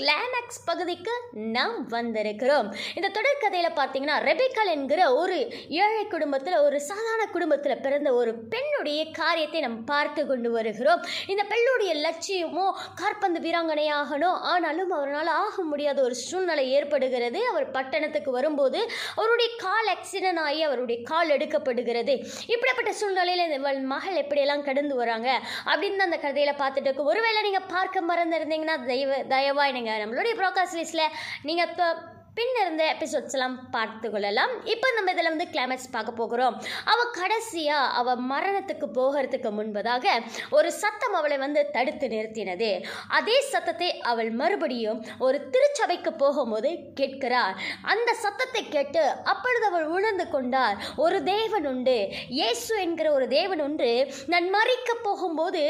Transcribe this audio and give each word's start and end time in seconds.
கிளாமேக்ஸ் 0.00 0.58
பகுதிக்கு 0.68 1.12
நாம் 1.54 1.76
வந்திருக்கிறோம். 1.94 2.66
இந்த 2.98 3.08
தொடர்கதையில் 3.18 3.76
பார்த்தீங்கன்னா 3.78 4.16
ரெபிகல் 4.28 4.70
என்கிற 4.72 5.14
ஒரு 5.20 5.36
ஏழை 5.82 6.02
குடும்பத்தில் 6.14 6.56
ஒரு 6.66 6.78
சாதாரண 6.80 7.24
குடும்பத்தில் 7.34 7.82
பிறந்த 7.84 8.08
ஒரு 8.12 8.32
பெண்ணுடைய 8.52 9.00
காரியத்தை 9.20 9.60
நாம் 9.60 9.78
பார்த்து 9.84 10.22
கொண்டு 10.26 10.50
வருகிறோம். 10.56 11.00
இந்த 11.26 11.44
பெண்ணுடைய 11.52 11.92
லட்சியமோ 12.06 12.66
கார்பந்து 13.00 13.40
வீராங்கனையாகணும் 13.46 14.36
ஆனாலும் 14.52 14.92
அவரால் 14.98 15.32
ஆக 15.44 15.64
முடியாத 15.70 16.02
ஒரு 16.02 16.18
சூழ்நிலை 16.26 16.66
ஏற்படுகிறது. 16.70 17.40
அவர் 17.52 17.66
பட்டணத்துக்கு 17.70 18.30
வரும்போது 18.30 18.82
அவருடைய 19.14 19.48
கால் 19.64 19.90
ஆக்சிடென்ட் 19.94 20.42
ஆகி 20.46 20.62
அவருடைய 20.68 20.98
கால் 21.12 21.34
எடுக்கப்படுகிறது. 21.38 22.16
இப்படிப்பட்ட 22.54 22.92
சூழ்நிலையில் 22.92 23.56
இவள் 23.60 23.80
மகள் 23.94 24.20
எப்படியெல்லாம் 24.24 24.66
கடந்து 24.68 24.94
வராங்க? 25.02 25.30
அப்படின்னு 25.70 26.08
அந்த 26.08 26.20
கதையில் 26.26 26.60
பார்த்துட்டு 26.62 27.08
ஒருவேளை 27.10 27.40
நீங்கள் 27.48 27.68
பார்க்க 27.74 28.06
மறந்துருந்தீங்கன்னா 28.12 28.78
தயவு 28.92 29.18
தயவாக 29.34 29.84
நம்மளுடைய 29.94 30.34
ப்ரோகாஸ்ட் 30.34 30.78
லிஸ்ட்டில் 30.80 31.12
நீங்கள் 31.44 31.68
இப்போ 31.70 31.88
பின் 32.36 32.56
இருந்த 32.62 32.82
எபிசோட்ஸ் 32.94 33.34
எல்லாம் 33.36 33.54
பார்த்து 33.74 34.06
கொள்ளலாம். 34.12 34.50
இப்போ 34.72 34.88
நம்ம 34.96 35.12
இதில் 35.14 35.30
வந்து 35.32 35.46
கிளைமேக்ஸ் 35.52 35.92
பார்க்க 35.94 36.20
போகிறோம். 36.20 36.54
அவள் 36.92 37.12
கடைசியாக 37.18 37.92
அவள் 38.00 38.20
மரணத்துக்கு 38.32 38.86
போகிறதுக்கு 38.98 39.50
முன்பதாக 39.58 40.14
ஒரு 40.56 40.70
சத்தம் 40.80 41.16
அவளை 41.18 41.36
வந்து 41.44 41.60
தடுத்து 41.76 42.06
நிறுத்தினது. 42.14 42.70
அதே 43.18 43.36
சத்தத்தை 43.52 43.88
அவள் 44.10 44.30
மறுபடியும் 44.40 45.00
ஒரு 45.26 45.38
திருச்சபைக்கு 45.54 46.12
போகும்போது 46.24 46.72
கேட்கிறார். 47.00 47.54
அந்த 47.94 48.10
சத்தத்தை 48.24 48.62
கேட்டு 48.76 49.04
அப்பொழுது 49.32 49.66
அவள் 49.70 49.86
உணர்ந்து 49.96 50.26
கொண்டார் 50.34 50.76
ஒரு 51.06 51.20
தேவன் 51.32 51.68
உண்டு. 51.72 51.96
இயேசு 52.38 52.74
என்கிற 52.84 53.08
ஒரு 53.18 53.28
தேவன் 53.38 53.64
உண்டு. 53.68 53.90
நான் 54.34 54.50
மறிக்க 54.56 54.98
போகும்போது 55.08 55.64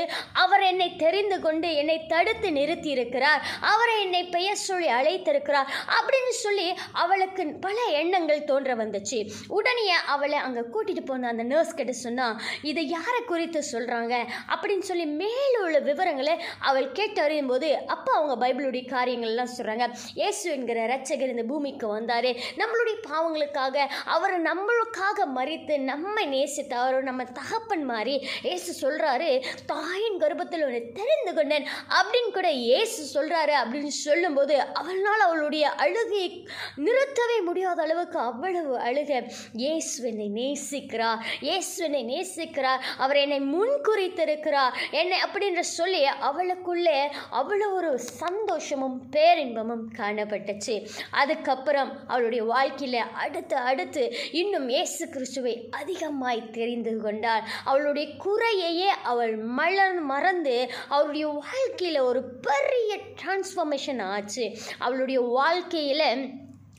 அவர் 0.45 0.67
என்னை 0.73 0.91
தெரிந்து 1.05 1.41
கொண்டு 1.47 1.71
என்னை 1.83 1.99
தடுத்து 2.15 2.51
நிறுத்தி 2.59 2.91
இருக்கிறார் 2.97 3.41
அவரை 3.73 3.97
என்னை 4.05 4.25
பெயர் 4.37 4.65
சொல்லி 4.67 4.91
அழைத்திருக்கிறார். 4.99 5.71
அப்படின்னு 5.97 6.35
சொல்லி 6.43 6.55
சொல்லி 6.57 6.69
அவளுக்கு 7.03 7.43
பல 7.61 7.79
எண்ணங்கள் 8.01 8.47
தோன்ற 8.51 8.71
வந்துச்சு. 8.77 9.19
உடனே 9.57 9.85
அவளை 10.15 10.39
அங்கே 10.39 10.63
கூட்டிகிட்டு 10.75 11.03
போன 11.07 11.29
அந்த 11.29 11.45
நர்ஸ் 11.53 11.77
கிட்ட 11.79 11.93
சொன்னா 12.05 12.27
இதை 12.71 12.83
யாரை 12.89 13.21
குறித்து 13.25 13.61
சொல்கிறாங்க 13.73 14.15
அப்படின்னு 14.53 14.85
சொல்லி 14.91 15.07
மேலும் 15.21 15.65
உள்ள 15.67 15.79
விவரங்களை 15.89 16.35
அவள் 16.69 16.89
கேட்டறியும் 16.99 17.51
போது 17.53 17.69
அப்போ 17.95 18.11
அவங்க 18.19 18.35
பைபிளுடைய 18.43 18.85
காரியங்கள்லாம் 18.95 19.55
சொல்கிறாங்க 19.57 19.87
இயேசு 20.15 20.45
என்கிற 20.51 20.79
ரச்சகர் 20.93 21.35
இந்த 21.35 21.45
பூமிக்கு 21.53 21.87
வந்தார். 21.89 22.31
நம்மளுடைய 22.61 22.97
பாவங்களுக்காக 23.09 23.77
அவர் 24.15 24.37
நம்மளுக்காக 24.49 25.27
மறித்து 25.39 25.77
நம்மை 25.93 26.25
நேசித்து 26.27 26.77
அவர் 26.77 27.09
நம்ம 27.11 27.25
தகப்பன் 27.39 27.85
மாதிரி 27.85 28.15
இயேசு 28.49 28.71
சொல்கிறாரு 28.83 29.31
தாயின் 29.73 30.21
கர்ப்பத்தில் 30.23 30.67
ஒன்று 30.67 30.83
தெரிந்து 31.01 31.35
கொண்டேன் 31.35 31.67
அப்படின்னு 31.99 32.33
கூட 32.39 32.49
இயேசு 32.65 33.01
சொல்கிறாரு 33.15 33.55
அப்படின்னு 33.63 33.93
சொல்லும்போது 34.07 34.55
அவளால் 34.81 35.27
அவளுடைய 35.29 35.65
அழுகையை 35.85 36.29
நிறுத்தவே 36.77 37.39
முடியாத 37.45 37.83
அளவுக்கு 37.83 38.19
அவ்வளவு 38.19 38.75
அழுக. 38.79 39.23
இயேசு 39.53 40.09
என்னை 40.09 40.29
நேசிக்கிறார். 40.35 41.21
இயேசு 41.41 41.85
என்னை 41.85 42.03
நேசிக்கிறார். 42.15 42.83
அவர் 42.99 43.17
என்னை 43.17 43.41
முன்குறித்திருக்கிறார் 43.55 44.75
என்னை 44.91 45.19
அப்படின்ற 45.27 45.61
சொல்லி 45.61 46.05
அவளுக்குள்ளே 46.05 46.99
அவ்வளோ 47.33 47.73
ஒரு 47.73 47.99
சந்தோஷமும் 48.47 49.09
பேரின்பமும் 49.09 49.93
காணப்பட்டுச்சு. 49.99 50.75
அதுக்கப்புறம் 51.11 51.91
அவளுடைய 52.07 52.45
வாழ்க்கையில் 52.45 52.99
அடுத்து 52.99 53.57
அடுத்து 53.57 54.03
இன்னும் 54.33 54.69
இயேசு 54.69 55.09
கிறிஸ்துவை 55.09 55.55
அதிகமாய் 55.71 56.51
தெரிந்து 56.51 57.01
கொண்டாள். 57.01 57.43
அவளுடைய 57.65 58.09
குறையையே 58.25 58.91
அவள் 59.03 59.37
மலர் 59.37 60.01
மறந்து 60.01 60.71
அவளுடைய 60.89 61.27
வாழ்க்கையில் 61.27 62.01
ஒரு 62.01 62.23
பெரிய 62.49 62.99
டிரான்ஸ்ஃபர்மேஷன் 63.21 64.03
ஆச்சு. 64.03 64.57
அவளுடைய 64.79 65.21
வாழ்க்கையில் 65.21 66.09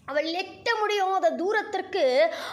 அவள் 0.07 0.23
எட்ட 0.23 0.69
முடியாத 0.79 1.29
தூரத்திற்கு 1.29 2.03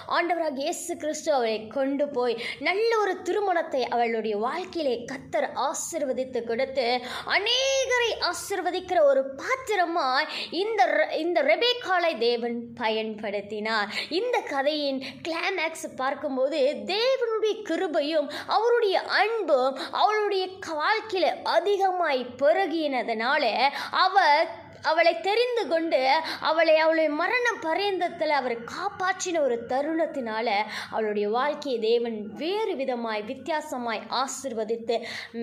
ஆண்டவராக 0.08 0.56
இயேசு 0.56 0.96
கிறிஸ்து 0.96 1.32
அவளை 1.32 1.66
கொண்டு 1.66 2.08
போய் 2.08 2.42
நல்ல 2.60 2.98
ஒரு 2.98 3.22
திருமணத்தை 3.22 3.82
அவளுடைய 3.84 4.36
வாழ்க்கையிலே 4.36 5.04
கத்தர் 5.04 5.48
ஆசிர்வதித்து 5.58 6.44
கொடுத்து 6.44 6.86
அநேகரை 7.26 8.10
ஆசிர்வதிக்கிற 8.30 9.00
ஒரு 9.02 9.22
பாத்திரமாய் 9.34 10.26
இந்த 10.50 11.10
இந்த 11.16 11.42
ரெபேக்காலை 11.42 12.18
தேவன் 12.18 12.66
பயன்படுத்தினார். 12.80 13.88
இந்த 14.08 14.38
கதையின் 14.38 15.02
கிளைமேக்ஸ் 15.28 15.86
பார்க்கும்போது 15.96 16.58
தேவனுடைய 16.86 17.54
கிருபையும் 17.68 18.30
அவருடைய 18.46 19.00
அன்பும் 19.00 19.78
அவளுடைய 19.92 20.48
வாழ்க்கையில் 20.74 21.42
அதிகமாய் 21.42 22.26
பெருகினதுனால 22.38 23.44
அவள் 23.90 24.48
அவளை 24.84 25.20
தெரிந்து 25.20 25.64
கொண்டு 25.68 26.00
அவளை 26.40 26.76
அவளுடைய 26.76 27.10
மரண 27.10 27.46
பரியந்தத்தில் 27.62 28.34
அவர் 28.40 28.56
காப்பாற்றின 28.72 29.40
ஒரு 29.40 29.56
தருணத்தினால 29.68 30.48
அவளுடைய 30.90 31.28
வாழ்க்கையை 31.28 31.80
தேவன் 31.80 32.18
வேறு 32.32 32.74
விதமாய் 32.74 33.22
வித்தியாசமாய் 33.24 34.02
ஆசிர்வதித்து 34.22 34.96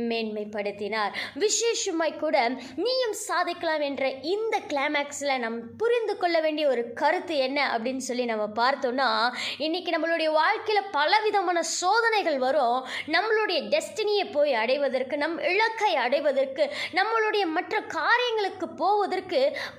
மேன்மைப்படுத்தினார். 0.10 1.14
விசேஷமாய் 1.40 2.20
கூட 2.20 2.38
நீயும் 2.76 3.16
சாதிக்கலாம் 3.28 3.80
என்ற 3.80 4.10
இந்த 4.34 4.56
கிளைமேக்ஸில் 4.68 5.40
நம் 5.40 5.60
புரிந்து 5.76 6.16
கொள்ள 6.18 6.40
வேண்டிய 6.40 6.68
ஒரு 6.68 6.84
கருத்து 6.94 7.38
என்ன 7.38 7.60
அப்படின்னு 7.74 8.04
சொல்லி 8.10 8.26
நம்ம 8.26 8.48
பார்த்தோம்னா 8.56 9.10
இன்னைக்கு 9.58 9.92
நம்மளுடைய 9.92 10.32
வாழ்க்கையில் 10.32 10.90
பலவிதமான 10.92 11.62
சோதனைகள் 11.62 12.38
வரும். 12.38 12.80
நம்மளுடைய 13.08 13.60
டெஸ்டினியை 13.74 14.28
போய் 14.32 14.54
அடைவதற்கு 14.54 15.18
நம் 15.18 15.38
இலக்கை 15.54 15.96
அடைவதற்கு 15.96 16.64
நம்மளுடைய 17.00 17.46
மற்ற 17.58 17.82
காரியங்களுக்கு 17.98 18.70
போவதற்கு 18.84 19.31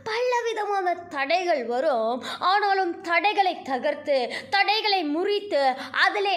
பலவிதமான 0.08 0.94
தடைகள் 0.94 1.64
வரும். 1.64 2.24
ஆனாலும் 2.38 3.00
தடைகளை 3.00 3.54
தகர்த்து 3.62 4.18
தடைகளை 4.50 5.00
முறித்து 5.16 5.62
அதில் 6.06 6.30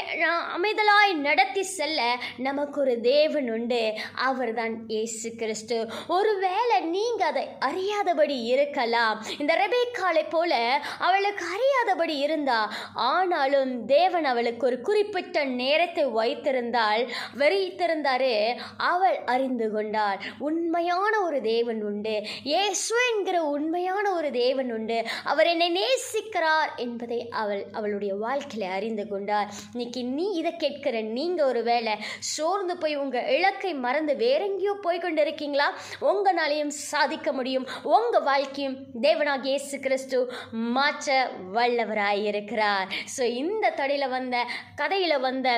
அமைதலாய் 0.56 1.14
நடத்தி 1.14 1.64
செல்ல 1.64 2.16
நமக்கு 2.38 2.82
ஒரு 2.82 3.00
தேவன் 3.00 3.52
உண்டு. 3.52 3.94
அவர்தான் 4.16 4.76
இயேசு 4.88 5.32
கிறிஸ்து. 5.36 5.78
ஒருவேளை 6.08 6.80
நீங்க 6.80 7.26
அதை 7.26 7.48
அறியாதபடி 7.60 8.44
இருக்கலாம். 8.44 9.26
இந்த 9.40 9.54
ரெபேக்காலை 9.64 10.26
போல 10.30 10.82
அவளுக்கு 11.00 11.46
அறியாதபடி 11.56 12.18
இருந்தா 12.18 12.74
ஆனாலும் 12.94 13.86
தேவன் 13.86 14.26
அவளுக்கு 14.26 14.66
ஒரு 14.66 14.82
குறிப்பிட்ட 14.82 15.44
நேரத்தை 15.44 16.06
வைத்திருந்தால் 16.06 17.04
வெறித்திருந்தாரு 17.38 18.34
அவள் 18.78 19.18
அறிந்து 19.26 19.72
கொண்டாள். 19.72 20.20
உண்மையான 20.40 21.14
ஒரு 21.22 21.42
தேவன் 21.42 21.84
உண்டு. 21.84 22.16
இயேசு 22.44 23.05
என்கிற 23.12 23.38
உண்மையான 23.46 24.06
ஒரு 24.12 24.32
தேவன் 24.32 24.72
உண்டு. 24.74 24.98
அவர் 25.24 25.48
என்னை 25.48 25.68
நேசிக்கிறார் 25.80 26.72
என்பதை 26.76 27.20
அவள் 27.42 27.64
அவளுடைய 27.72 28.16
வாழ்க்கையில 28.16 28.70
அறிந்து 28.78 29.08
கொண்டார் 29.08 29.50
இன்னைக்கு 29.74 30.04
நீ 30.04 30.26
இதை 30.32 30.56
கேட்கிற 30.56 31.02
நீங்க 31.02 31.46
ஒரு 31.46 31.64
வேளை 31.64 31.94
சோர்ந்து 32.20 32.78
போய் 32.78 32.96
உங்க 32.96 33.18
இலக்கை 33.38 33.74
மறந்து 33.86 34.16
வேற 34.16 34.42
எங்கேயோ 34.46 34.74
போய் 34.82 35.00
கொண்டு 35.00 35.22
இருக்கீங்களா 35.22 35.68
உங்களாலையும் 36.02 36.74
சாதிக்க 36.92 37.32
முடியும். 37.32 37.68
உங்க 37.84 38.20
வாழ்க்கையும் 38.20 38.78
தேவனாக 39.02 39.44
இயேசு 39.44 39.80
கிறிஸ்து 39.80 40.20
மாற்ற 40.52 41.32
வல்லவராயிருக்கிறார். 41.54 42.88
ஸோ 43.18 43.24
இந்த 43.42 43.70
தடையில் 43.70 44.14
வந்த 44.18 44.46
கதையில் 44.76 45.20
வந்த 45.20 45.50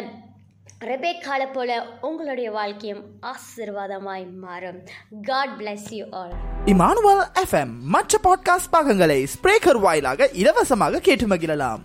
ரெபேக்கால 0.90 1.42
போல 1.52 1.70
உங்களுடைய 2.00 2.48
வாழ்க்கையும் 2.50 3.02
ஆசீர்வாதமாய் 3.32 4.24
மாறும் 4.44 4.80
God 5.28 5.54
bless 5.60 5.86
you 5.98 6.04
all 6.20 6.34
Emmanuel 6.72 7.22
FM 7.42 7.74
மற்ற 7.94 8.19
பாட்காஸ்ட் 8.26 8.72
பாகங்களை 8.74 9.20
ஸ்பிரேக்கர் 9.34 9.80
வாயிலாக 9.86 10.30
இலவசமாக 10.42 11.04
கேட்டு 11.08 11.28
மகிழலாம் 11.34 11.84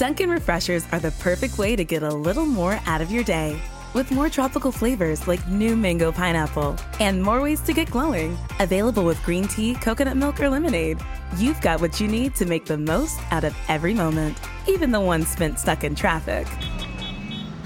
Dunkin' 0.00 0.30
Refreshers 0.30 0.84
are 0.92 1.00
the 1.00 1.12
perfect 1.22 1.56
way 1.58 1.74
to 1.76 1.84
get 1.84 2.02
a 2.02 2.14
little 2.26 2.48
more 2.56 2.74
out 2.86 3.00
of 3.00 3.10
your 3.10 3.26
day. 3.30 3.48
with 3.94 4.10
more 4.10 4.28
tropical 4.28 4.72
flavors 4.72 5.20
like 5.26 5.42
new 5.50 5.74
mango 5.74 6.08
pineapple 6.12 6.72
and 7.00 7.22
more 7.22 7.38
ways 7.40 7.60
to 7.62 7.72
get 7.72 7.90
glowing. 7.90 8.32
Available 8.60 9.04
with 9.04 9.20
green 9.24 9.46
tea, 9.48 9.74
coconut 9.76 10.16
milk, 10.16 10.38
or 10.38 10.50
lemonade. 10.50 10.98
You've 11.36 11.60
got 11.60 11.80
what 11.80 12.00
you 12.00 12.08
need 12.08 12.34
to 12.34 12.46
make 12.46 12.66
the 12.66 12.76
most 12.84 13.16
out 13.30 13.44
of 13.44 13.54
every 13.68 13.94
moment, 13.94 14.36
even 14.66 14.90
the 14.90 15.00
ones 15.06 15.28
spent 15.28 15.58
stuck 15.58 15.82
in 15.82 15.94
traffic. 15.94 16.46